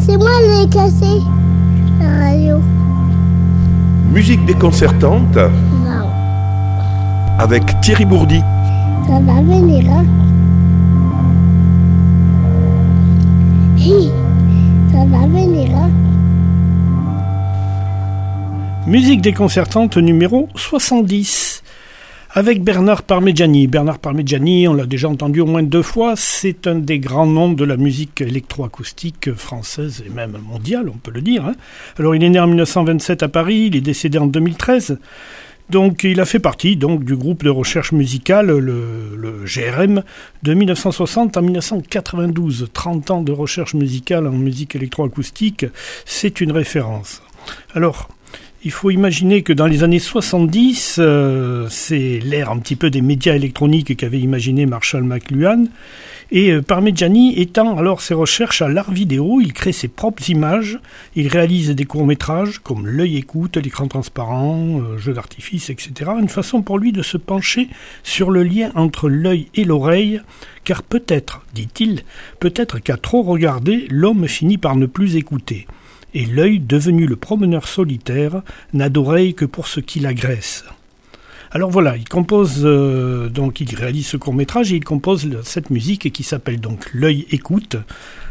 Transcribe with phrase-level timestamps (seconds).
[0.00, 1.20] C'est moi qui ai cassé
[2.00, 2.60] la radio.
[4.10, 6.08] Musique déconcertante Non.
[7.38, 8.40] avec Thierry Bourdi.
[9.06, 10.04] Ça va venir, hein
[13.78, 14.10] Hi,
[14.92, 15.90] Ça va venir, hein
[18.86, 21.62] Musique déconcertante numéro 70
[22.34, 23.66] avec Bernard Parmigiani.
[23.66, 27.52] Bernard Parmigiani, on l'a déjà entendu au moins deux fois, c'est un des grands noms
[27.52, 31.44] de la musique électroacoustique française et même mondiale, on peut le dire.
[31.44, 31.54] hein.
[31.98, 34.98] Alors il est né en 1927 à Paris, il est décédé en 2013.
[35.68, 40.02] Donc il a fait partie donc du groupe de recherche musicale, le, le GRM,
[40.42, 42.68] de 1960 à 1992.
[42.72, 45.66] 30 ans de recherche musicale en musique électroacoustique,
[46.04, 47.22] c'est une référence.
[47.74, 48.08] Alors,
[48.64, 53.02] il faut imaginer que dans les années 70, euh, c'est l'ère un petit peu des
[53.02, 55.64] médias électroniques qu'avait imaginé Marshall McLuhan.
[56.30, 60.78] Et euh, Parmigiani étend alors ses recherches à l'art vidéo, il crée ses propres images,
[61.16, 66.12] il réalise des courts-métrages comme L'œil écoute, l'écran transparent, euh, jeux d'artifice, etc.
[66.20, 67.68] Une façon pour lui de se pencher
[68.04, 70.20] sur le lien entre l'œil et l'oreille,
[70.62, 72.02] car peut-être, dit-il,
[72.38, 75.66] peut-être qu'à trop regarder, l'homme finit par ne plus écouter
[76.14, 80.64] et l'œil, devenu le promeneur solitaire, n'a d'oreille que pour ce qui l'agresse.
[81.54, 85.68] Alors voilà, il compose, euh, donc il réalise ce court métrage et il compose cette
[85.68, 87.76] musique qui s'appelle donc L'œil écoute.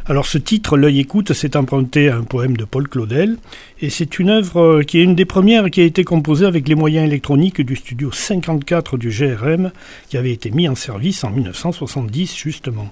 [0.07, 3.37] Alors ce titre, L'œil écoute, s'est emprunté à un poème de Paul Claudel
[3.79, 6.67] et c'est une œuvre euh, qui est une des premières qui a été composée avec
[6.67, 9.71] les moyens électroniques du studio 54 du GRM
[10.09, 12.91] qui avait été mis en service en 1970 justement.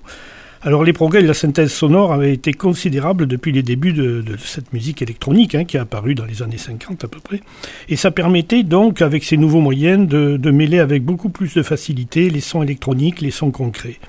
[0.61, 4.73] Alors les progrès de la synthèse sonore avaient été considérables depuis les débuts de, cette
[4.73, 7.41] musique électronique hein, qui a apparu dans les années 50 à peu près.
[7.88, 11.63] Et ça permettait donc, avec ces nouveaux moyens, de, de mêler avec beaucoup plus de
[11.63, 13.99] facilité les sons électroniques, les sons concrets.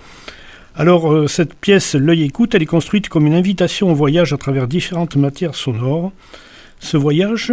[0.74, 4.36] Alors euh, cette pièce, L'œil écoute, elle est construite comme une invitation au voyage à
[4.36, 6.12] travers différentes matières sonores.
[6.78, 7.52] Ce voyage,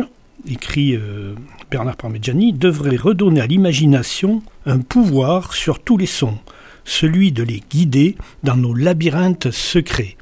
[0.49, 1.33] écrit euh,
[1.69, 6.37] Bernard Parmigiani, devrait redonner à l'imagination un pouvoir sur tous les sons,
[6.87, 10.17] celui de les guider dans nos labyrinthes secrets.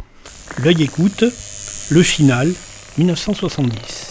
[0.62, 1.24] L'œil écoute,
[1.92, 2.52] le final,
[2.98, 4.05] 1970.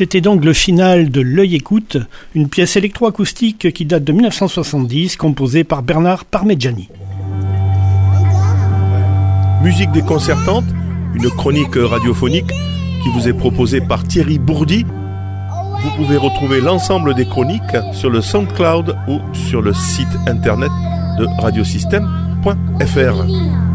[0.00, 1.98] C'était donc le final de L'œil écoute,
[2.34, 6.88] une pièce électroacoustique qui date de 1970, composée par Bernard Parmigiani.
[9.62, 10.64] Musique déconcertante,
[11.14, 12.50] une chronique radiophonique
[13.02, 14.86] qui vous est proposée par Thierry Bourdi.
[15.82, 20.72] Vous pouvez retrouver l'ensemble des chroniques sur le SoundCloud ou sur le site internet
[21.18, 23.69] de radiosystème.fr.